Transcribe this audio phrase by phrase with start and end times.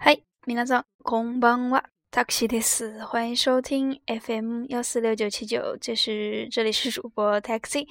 [0.00, 0.16] 嗨，
[0.46, 1.80] 米娜桑，空邦哇
[2.12, 7.88] t a x i 的士，欢迎收听 FM 幺四六九七九，这是这里是主播 taxi。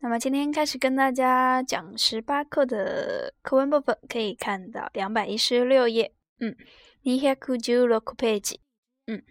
[0.00, 6.54] 那么今天开始跟大家讲十八课的课文部分，可以看到两百一十六页，嗯，
[7.02, 8.58] に百十六ページ，
[9.06, 9.24] 嗯，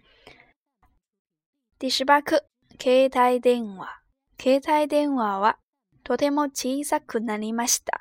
[1.78, 2.48] 第十八课，
[2.80, 4.02] 携帯電話，
[4.36, 5.58] 携帯電話は
[6.02, 8.00] とても小さくなりました。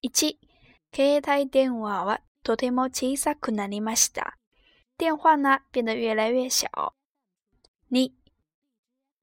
[0.00, 0.38] 一，
[0.92, 4.36] 携帯电话はとても小さくなりました。
[4.98, 6.68] 電話呢变得越来越小。
[7.90, 8.10] 2、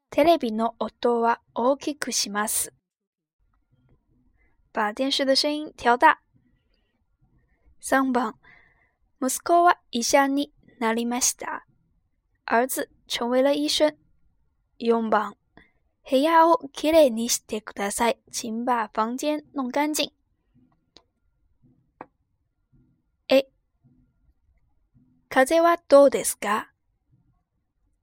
[0.10, 2.74] テレビの音は大きくします。
[4.74, 6.18] 把電視的声音调大。
[7.82, 8.36] 3番、
[9.22, 11.66] 息子は医者になりました。
[12.46, 13.96] 儿子成为了医生。
[14.82, 15.38] 4番、
[16.12, 18.18] 部屋をきれいにしてください。
[18.34, 20.12] 请把房间弄干净。
[25.36, 26.70] 風邪はどうですか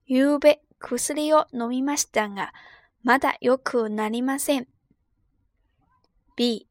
[0.05, 2.53] ゆうべ薬を飲みましたが、
[3.05, 4.67] まだ良くなりません。
[6.37, 6.67] B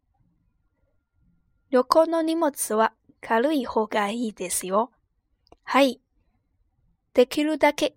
[1.72, 4.92] 旅行の荷物は軽い方がいいですよ。
[5.64, 6.02] はい。
[7.14, 7.96] できるだけ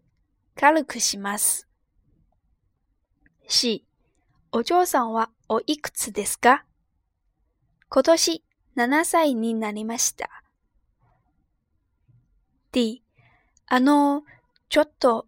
[0.54, 1.66] 軽くします。
[3.48, 3.84] C
[4.52, 6.64] お嬢さんはおいくつですか
[7.88, 8.44] 今年
[8.76, 10.41] 7歳になりました。
[12.72, 13.02] D、
[13.66, 14.22] あの、
[14.70, 15.26] ちょっと、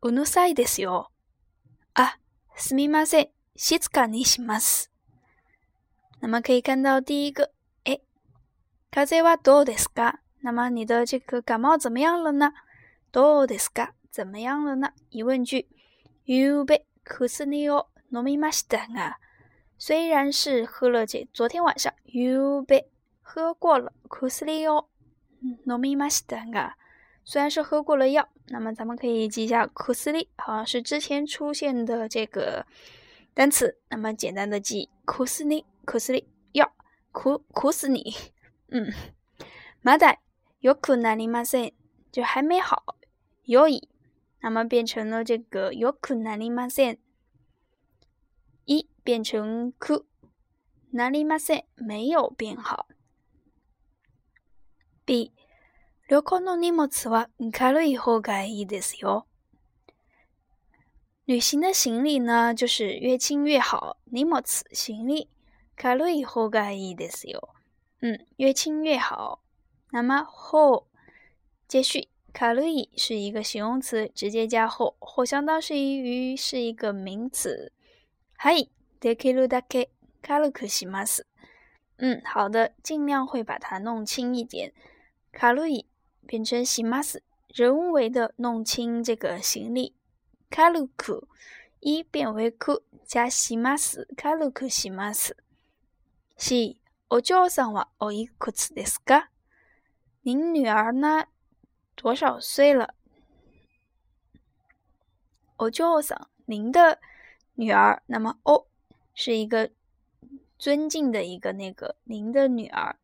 [0.00, 1.10] うぬさいですよ。
[1.92, 2.16] あ、
[2.56, 4.90] すみません，静かにします。
[6.22, 7.50] 那么可以看到第一个，
[7.84, 8.00] 哎，
[8.90, 10.20] 風はどうですか？
[10.40, 12.54] 那么你的这个感冒怎么样了呢？
[13.12, 13.92] どうですか？
[14.10, 14.92] 怎么样了呢？
[15.10, 15.66] 疑问句。
[16.24, 19.16] ゆうべ薬を飲みましたが，
[19.78, 22.86] 虽然是喝了这昨天晚上ゆうべ
[23.22, 24.86] 喝过了薬を
[25.42, 26.38] 嗯，农民马斯登
[27.24, 32.66] 虽然是喝过了药，那么咱们可以记一下库斯利，好像是之前出现的这个
[33.32, 33.78] 单词。
[33.88, 36.74] 那么简单的记库斯利，库斯利药，
[37.12, 38.14] 苦苦死你，
[38.68, 38.92] 嗯，
[39.80, 40.18] 妈蛋，
[40.60, 41.72] 药なりませ塞
[42.12, 42.96] 就还没好，
[43.44, 43.88] 药一，
[44.42, 46.98] 那么变成了这个药なりませ塞，
[48.66, 50.04] 一变成な
[50.92, 52.86] 哪里せ塞没有变好。
[55.04, 55.32] b
[56.10, 57.28] 留空你莫吃哇。
[57.36, 58.80] 你开了以后，该有的
[61.24, 65.28] 旅行的行李呢，就是越轻越好，你莫吃行李。
[65.76, 67.50] 开了以后，该有的是哟。
[68.00, 69.40] 嗯，越轻越好。
[69.92, 70.88] 那么，后
[71.68, 75.60] 接续，直接加后，该有的
[80.66, 81.24] 是哟。
[81.98, 84.72] 嗯，好的，尽量会把它弄轻一点。
[85.32, 85.62] 开了
[86.26, 89.94] 变成しま斯，人为的弄清这个行李。
[90.48, 91.28] 卡鲁库
[91.80, 95.36] 一变为库加しま斯，卡鲁库しま斯。
[96.36, 99.28] C お嬢さんはおいくつですか？
[100.22, 101.26] 您女儿呢？
[101.96, 102.94] 多少岁了？
[105.58, 107.00] お嬢さん，您的
[107.54, 108.66] 女儿，那么哦，
[109.14, 109.70] 是一个
[110.58, 112.96] 尊敬的一个那个您的女儿。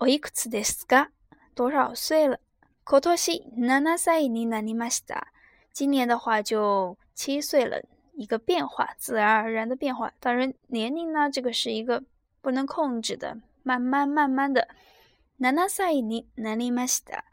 [0.00, 1.10] おいくつですか？
[1.56, 2.38] 多少岁了？
[2.84, 5.28] 科托西，纳纳塞伊尼纳尼马西达。
[5.72, 7.80] 今年的话就七岁了，
[8.12, 10.12] 一个变化，自然而然的变化。
[10.20, 12.04] 当然，年龄呢，这个是一个
[12.42, 14.68] 不能控制的，慢慢慢慢的。
[15.38, 17.24] 纳纳塞伊尼纳尼马西达。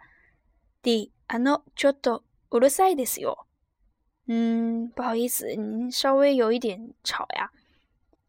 [0.81, 3.45] 的，阿诺，乔多，乌罗赛德斯哟。
[4.27, 7.51] 嗯，不好意思，您稍微有一点吵呀。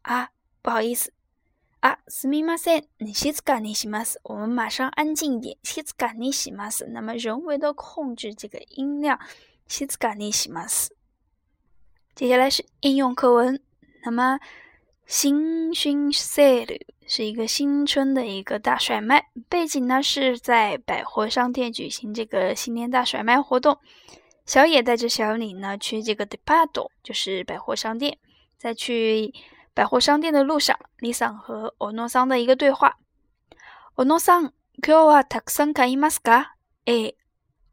[0.03, 0.29] 啊，
[0.61, 1.11] 不好意思。
[1.85, 2.57] 啊，是吗？
[2.57, 4.03] 是，你写字干你写吗？
[4.03, 6.67] 是，我们马上安静一点，写字干你写吗？
[6.67, 9.19] 是，那么人为的控制这个音量，
[9.67, 10.65] 写字干你写吗？
[10.67, 10.89] 是。
[12.15, 13.61] 接下来是应用课文，
[14.03, 14.39] 那么
[15.05, 16.73] 新春 s a l
[17.05, 23.77] 是一个新春的一个大甩卖，背景呢是在百货商店举行这个新年大甩卖活动，
[24.47, 28.17] 小野带着小李呢去这个 Depado，就是百货商店，
[28.57, 29.31] 再去。
[29.75, 32.95] 百货商店的路上，李桑和オノさん的一个对话。
[33.97, 36.55] オノさん、今日はたくさん買いますか？
[36.85, 37.17] ええ、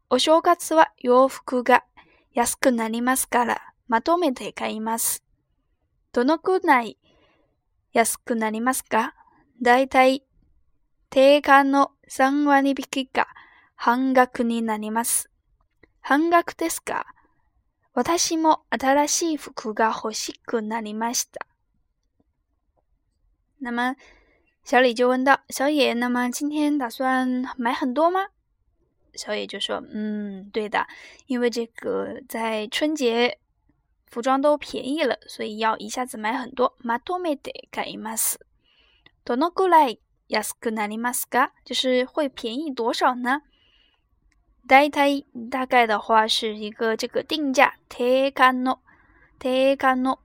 [0.09, 1.85] お正月は洋服が
[2.33, 5.23] 安くなりますから、まとめて買います。
[6.11, 6.97] どのくらい
[7.93, 9.15] 安くなりますか？
[9.61, 10.23] だいたい
[11.09, 13.27] 定価の3割引きが
[13.75, 15.29] 半額になります。
[16.01, 17.05] 半額ですか？
[17.93, 21.47] 私も新しい服が欲しくなりました。
[23.63, 23.95] 那么，
[24.65, 28.25] 小李就问到小野：“那么今天打算买很多吗？”
[29.15, 30.85] 小野就说：“嗯，对的，
[31.27, 33.39] 因为这个在春节，
[34.05, 38.37] 服装都便宜了，所以要一下子买很多。”まとめて買います。
[39.23, 41.51] どのくらい安くなりますか？
[41.63, 43.43] 就是会便宜多少呢？
[44.67, 48.79] 大体大概的话是一个这个定价、定価の、
[49.39, 50.19] 定価の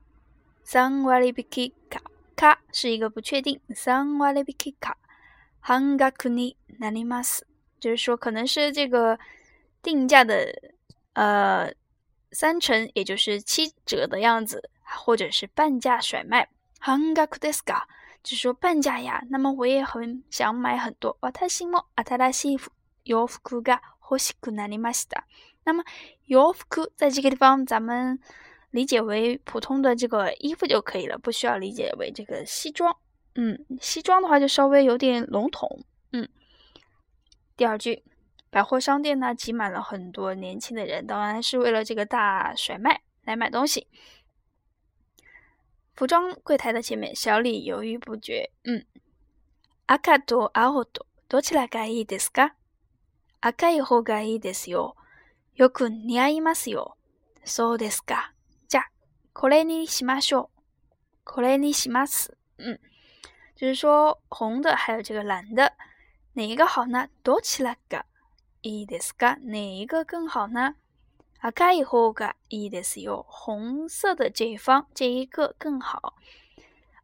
[0.64, 2.02] 三割引きか。
[2.38, 3.60] 卡是一个不确定。
[3.74, 4.96] 三万的比卡，
[5.60, 5.96] ハン
[6.36, 7.42] になりまし
[7.80, 9.18] 就是说可能是这个
[9.82, 10.46] 定价的，
[11.14, 11.72] 呃，
[12.30, 14.70] 三成，也就是七折的样子，
[15.04, 16.48] 或者是半价甩卖。
[16.80, 17.82] ハンですか，
[18.22, 19.24] 就是说半价呀。
[19.30, 21.18] 那么我也很想买很多。
[21.48, 22.58] 私も新しい
[23.02, 25.24] 洋服が欲しくなりました。
[25.64, 25.82] 那么
[26.26, 28.20] 洋服在这个地方，咱们。
[28.70, 32.94] 理解为普通的这个衣服就可以了，不需要理解为这个西装。
[33.34, 35.82] 嗯，西装的话就稍微有点笼统。
[36.12, 36.28] 嗯，
[37.56, 38.04] 第二句，
[38.50, 43.86] 百货商店呢挤满了很多年轻的人，当然是为了这个大甩卖来买东西。
[45.94, 48.50] 服装柜台的前面，小李犹豫不决。
[48.64, 48.84] 嗯，
[49.86, 52.52] 阿卡多阿赤多，多起来がいいですか？
[53.40, 54.94] 赤い方がいいですよ。
[55.54, 56.96] よく似合いますよ。
[57.44, 58.34] そうですか？
[59.38, 60.44] これにしまし西马
[61.24, 62.36] これにします。
[62.58, 62.80] 西马斯，嗯，
[63.54, 65.74] 就是说红的还有这个蓝的，
[66.32, 67.06] 哪一个好呢？
[67.22, 68.04] 多起来个，
[68.62, 70.74] 一定是个哪一个更好呢？
[71.38, 76.14] 啊，该一好个一定是有红色的这方这一个更好，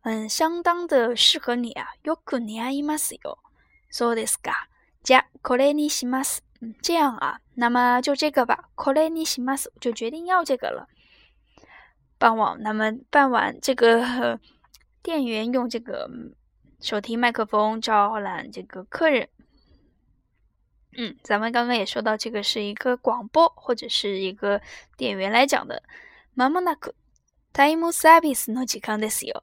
[0.03, 3.39] 嗯，相当的适合你啊，尤可尼阿伊马是有，
[3.93, 4.51] 说的是个，
[5.05, 10.89] 加 c o l 西马斯，嗯，这样啊，那么就这个吧 c o l 西马斯就决定要这个了。
[12.25, 14.01] 傍晚，那么傍晚，这个
[15.05, 16.09] 店员用这个
[16.81, 19.29] 手提麦克风招揽这个客人。
[20.97, 24.63] 嗯，咱们刚刚也说到，这个是一个广播或者是一个
[24.97, 25.83] 店员来讲的。
[26.33, 26.95] 妈妈那个，
[27.53, 29.43] タイムサービスの時間ですよ。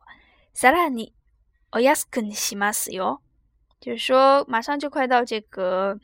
[0.55, 1.13] サラリ、
[1.71, 3.21] おやすみしますよ。
[3.79, 5.99] 就是说，马上就快到这个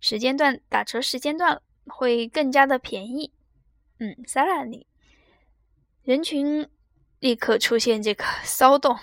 [0.00, 3.30] 时间段打折时间段了，会更加的便宜。
[4.00, 4.86] 嗯，サラリ。
[6.06, 6.68] 人群
[7.18, 8.96] 立刻出现这个 骚动。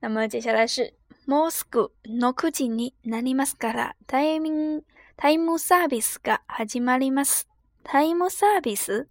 [0.00, 0.94] 那么接下来是
[1.28, 2.92] モスクルノコジニ
[3.36, 4.82] ますからタイム
[5.16, 7.46] タイムサービスが始まります。
[7.84, 9.06] タイムサービス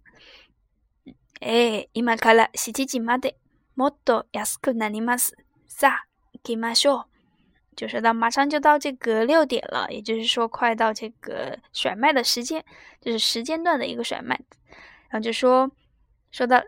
[1.40, 3.38] え今から7時まで
[3.74, 5.34] もっと安くなります。
[5.66, 6.04] さ、
[6.42, 7.06] きましょ？
[7.74, 12.62] 就是到马上就到这个六点了，也就是说快到这个甩卖的时间，
[13.00, 14.38] 就是时间段的一个甩卖。
[15.08, 15.72] 然后就说。
[16.32, 16.62] 说到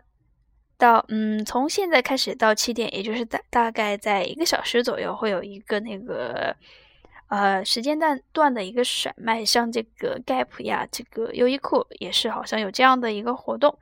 [0.77, 6.53] 到嗯，从现在开始到七点，也就是大大概在一个小时左右，会有一个那个
[7.27, 13.79] 呃时间段段的一个甩卖，像这个 Gap 呀，这个优衣库也是好像有这样的一个活动。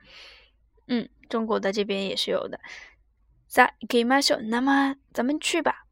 [0.86, 2.60] 嗯，中国的这边也是有的。
[3.48, 5.84] 在给马秀，那么咱们去吧。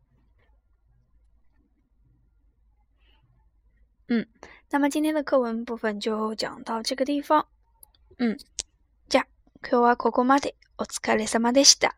[4.08, 4.26] 嗯，
[4.70, 7.48] 那么今天的课文部分就讲到这个地方。
[8.18, 8.38] 嗯。
[9.62, 10.54] 今日はここまで。
[10.78, 11.94] お疲れ様でした。